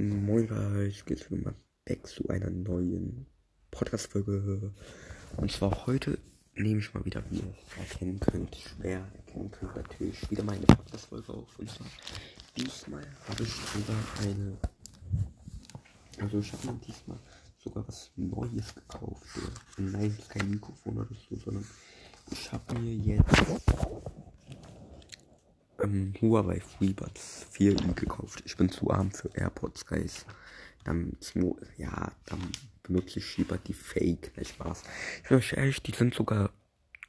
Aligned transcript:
Moin 0.00 0.46
guys, 0.46 1.04
geht's 1.04 1.28
wieder 1.28 1.42
mal 1.42 1.54
back 1.84 2.06
zu 2.06 2.28
einer 2.28 2.50
neuen 2.50 3.26
Podcast-Folge. 3.72 4.72
Und 5.36 5.50
zwar 5.50 5.88
heute 5.88 6.20
nehme 6.54 6.78
ich 6.78 6.94
mal 6.94 7.04
wieder, 7.04 7.20
wie 7.30 7.38
ihr 7.38 7.54
erkennen 7.76 8.20
könnt, 8.20 8.54
schwer 8.54 9.04
erkennen 9.16 9.50
könnt, 9.50 9.74
natürlich 9.74 10.30
wieder 10.30 10.44
meine 10.44 10.64
Podcast-Folge 10.66 11.32
auf. 11.32 11.58
Und 11.58 11.68
zwar 11.68 11.88
diesmal 12.56 13.04
habe 13.28 13.42
ich 13.42 13.50
sogar 13.50 13.96
eine, 14.22 14.56
also 16.20 16.38
ich 16.38 16.52
habe 16.52 16.66
mir 16.68 16.80
diesmal 16.86 17.18
sogar 17.56 17.88
was 17.88 18.12
Neues 18.14 18.72
gekauft. 18.76 19.26
Nein, 19.78 20.16
kein 20.28 20.48
Mikrofon 20.48 20.98
oder 20.98 21.08
so, 21.28 21.34
sondern 21.34 21.66
ich 22.30 22.52
habe 22.52 22.78
mir 22.78 22.94
jetzt 22.94 23.67
ähm, 25.88 26.14
Huawei 26.20 26.60
FreeBuds 26.60 27.46
4i 27.54 27.94
gekauft. 27.94 28.42
Ich 28.44 28.56
bin 28.56 28.70
zu 28.70 28.90
arm 28.90 29.10
für 29.10 29.30
AirPods, 29.34 29.86
Guys. 29.86 30.26
Dann, 30.84 31.16
ja, 31.76 32.12
dann 32.26 32.40
benutze 32.82 33.18
ich 33.18 33.36
lieber 33.36 33.58
die 33.58 33.74
Fake, 33.74 34.36
nicht 34.36 34.50
Spaß. 34.50 34.82
Ich 35.22 35.28
bin 35.28 35.38
euch 35.38 35.52
ehrlich, 35.52 35.82
die 35.82 35.92
sind 35.92 36.14
sogar 36.14 36.50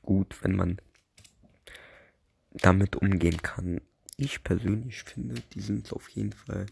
gut, 0.01 0.35
wenn 0.41 0.55
man 0.55 0.77
damit 2.53 2.95
umgehen 2.95 3.41
kann. 3.41 3.81
Ich 4.17 4.43
persönlich 4.43 5.03
finde, 5.03 5.41
die 5.53 5.61
sind 5.61 5.93
auf 5.93 6.09
jeden 6.09 6.33
Fall 6.33 6.65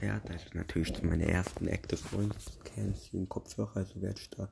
wert. 0.00 0.30
Also 0.30 0.46
natürlich 0.54 1.02
meine 1.02 1.26
ersten 1.26 1.66
Active 1.68 2.00
Noise 2.16 2.58
Canceling 2.64 3.28
Kopfhörer, 3.28 3.76
also 3.76 4.00
werde 4.02 4.20
ich 4.20 4.30
da 4.30 4.48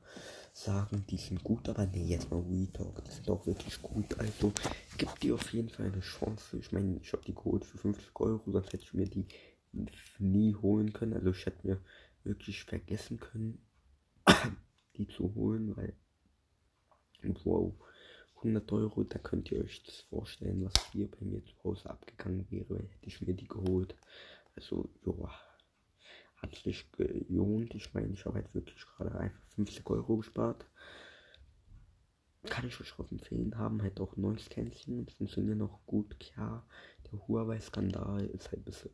sagen, 0.53 1.05
die 1.09 1.17
sind 1.17 1.43
gut, 1.43 1.69
aber 1.69 1.85
nee, 1.85 2.05
jetzt 2.05 2.29
mal 2.29 2.41
Retalk, 2.41 3.03
die 3.05 3.11
sind 3.11 3.29
auch 3.29 3.45
wirklich 3.45 3.81
gut. 3.81 4.17
Also 4.19 4.53
gibt 4.97 5.23
die 5.23 5.31
auf 5.31 5.51
jeden 5.51 5.69
Fall 5.69 5.87
eine 5.87 6.01
Chance. 6.01 6.57
Ich 6.57 6.71
meine, 6.71 6.99
ich 7.01 7.11
habe 7.13 7.23
die 7.23 7.33
geholt 7.33 7.65
für 7.65 7.77
50 7.77 8.09
Euro, 8.19 8.51
sonst 8.51 8.73
hätte 8.73 8.83
ich 8.83 8.93
mir 8.93 9.07
die 9.07 9.27
nie 10.19 10.55
holen 10.55 10.93
können. 10.93 11.13
Also 11.13 11.31
ich 11.31 11.45
hätte 11.45 11.65
mir 11.67 11.79
wirklich 12.23 12.63
vergessen 12.63 13.19
können, 13.19 13.65
die 14.97 15.07
zu 15.07 15.33
holen, 15.35 15.75
weil 15.75 15.93
wow, 17.43 17.73
100 18.37 18.71
Euro, 18.73 19.03
da 19.03 19.19
könnt 19.19 19.51
ihr 19.51 19.63
euch 19.63 19.83
das 19.83 20.01
vorstellen, 20.01 20.65
was 20.65 20.73
hier 20.91 21.09
bei 21.09 21.25
mir 21.25 21.43
zu 21.45 21.53
Hause 21.63 21.89
abgegangen 21.89 22.45
wäre, 22.49 22.77
hätte 22.77 23.07
ich 23.07 23.21
mir 23.21 23.33
die 23.33 23.47
geholt. 23.47 23.95
Also, 24.55 24.89
ja, 25.05 25.29
hat 26.37 26.55
sich 26.55 26.91
gelohnt. 26.91 27.73
Ich 27.73 27.93
meine, 27.93 28.13
ich 28.13 28.25
habe 28.25 28.35
halt 28.35 28.53
wirklich 28.53 28.85
gerade 28.85 29.17
einfach 29.17 29.43
50 29.55 29.89
Euro 29.89 30.17
gespart. 30.17 30.65
Kann 32.43 32.67
ich 32.67 32.79
euch 32.81 32.99
auch 32.99 33.09
empfehlen, 33.09 33.57
haben 33.57 33.81
halt 33.81 34.01
auch 34.01 34.17
Noise 34.17 34.49
Canceling, 34.49 35.07
funktionieren 35.07 35.61
auch 35.61 35.79
gut. 35.85 36.19
Klar, 36.19 36.67
der 37.09 37.25
Huawei-Skandal 37.27 38.25
ist 38.25 38.51
halt 38.51 38.61
ein 38.61 38.65
bisschen, 38.65 38.91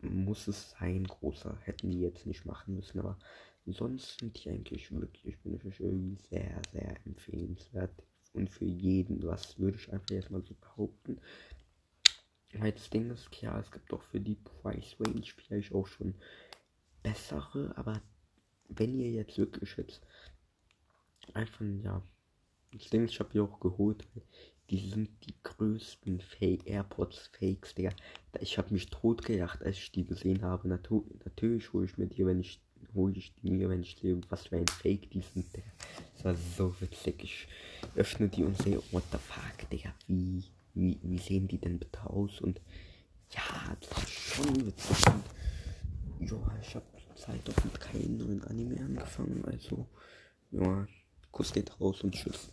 muss 0.00 0.46
es 0.46 0.70
sein, 0.70 1.04
großer. 1.04 1.58
Hätten 1.64 1.90
die 1.90 2.00
jetzt 2.00 2.24
nicht 2.24 2.46
machen 2.46 2.76
müssen, 2.76 3.00
aber 3.00 3.18
sonst 3.66 4.20
sind 4.20 4.42
die 4.44 4.50
eigentlich 4.50 4.92
wirklich, 4.92 5.38
bin 5.40 5.56
ich 5.56 5.64
euch 5.64 5.80
irgendwie 5.80 6.16
sehr, 6.28 6.62
sehr 6.72 6.96
empfehlenswert 7.04 8.04
und 8.32 8.48
für 8.48 8.64
jeden 8.64 9.22
was, 9.24 9.58
würde 9.58 9.78
ich 9.78 9.92
einfach 9.92 10.10
jetzt 10.10 10.30
mal 10.30 10.42
so 10.42 10.54
behaupten. 10.54 11.20
Weil 12.54 12.72
das 12.72 12.90
Ding 12.90 13.10
ist, 13.10 13.30
klar, 13.32 13.60
es 13.60 13.70
gibt 13.70 13.92
auch 13.92 14.02
für 14.02 14.20
die 14.20 14.36
Price 14.36 14.96
Range 15.00 15.22
vielleicht 15.24 15.72
auch 15.72 15.86
schon 15.86 16.14
bessere, 17.02 17.72
aber 17.76 18.00
wenn 18.68 18.98
ihr 18.98 19.10
jetzt 19.10 19.38
wirklich 19.38 19.76
jetzt 19.76 20.02
einfach, 21.34 21.64
ja, 21.82 22.02
das 22.72 22.90
Ding 22.90 23.04
ist, 23.04 23.12
ich 23.12 23.20
habe 23.20 23.30
die 23.32 23.40
auch 23.40 23.60
geholt, 23.60 24.06
die 24.70 24.78
sind 24.78 25.10
die 25.26 25.34
größten 25.42 26.20
Fake 26.20 26.66
AirPods 26.66 27.30
Fakes, 27.38 27.74
Digga. 27.74 27.90
Ich 28.40 28.56
habe 28.56 28.72
mich 28.72 28.86
totgelacht, 28.86 29.62
als 29.62 29.76
ich 29.76 29.92
die 29.92 30.06
gesehen 30.06 30.42
habe. 30.42 30.68
Natu 30.68 31.04
natürlich 31.24 31.72
hole 31.72 31.84
ich 31.84 31.98
mir 31.98 32.06
die, 32.06 32.24
wenn 32.24 32.40
ich 32.40 32.60
hole 32.94 33.14
ich 33.14 33.34
die 33.36 33.50
mir, 33.50 33.68
wenn 33.68 33.82
ich 33.82 33.96
sehe, 33.96 34.20
was 34.28 34.46
für 34.46 34.56
ein 34.56 34.66
Fake 34.66 35.10
die 35.10 35.20
sind, 35.20 35.54
Digga. 35.54 35.70
Das 36.14 36.24
war 36.24 36.34
so 36.34 36.80
witzig. 36.80 37.22
Ich 37.24 37.48
öffne 37.96 38.28
die 38.28 38.44
und 38.44 38.56
sehe, 38.56 38.82
what 38.90 39.04
the 39.12 39.18
fuck, 39.18 39.68
Digga, 39.70 39.94
wie, 40.06 40.44
wie, 40.74 40.98
wie 41.02 41.18
sehen 41.18 41.48
die 41.48 41.58
denn 41.58 41.78
bitte 41.78 42.04
aus? 42.08 42.40
Und 42.40 42.60
ja, 43.30 43.76
das 43.80 44.02
ist 44.04 44.10
schon 44.10 44.66
witzig. 44.66 45.06
Und, 45.06 46.30
ja, 46.30 46.58
ich 46.60 46.74
habe 46.74 46.84
Zeit 47.14 47.48
auch 47.48 47.64
mit 47.64 47.80
keinem 47.80 48.18
neuen 48.18 48.44
Anime 48.44 48.80
angefangen, 48.80 49.44
also 49.44 49.86
ja, 50.50 50.86
Kuss 51.30 51.52
geht 51.52 51.80
raus 51.80 52.02
und 52.02 52.14
tschüss. 52.14 52.52